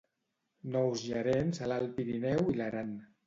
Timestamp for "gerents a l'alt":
1.09-1.93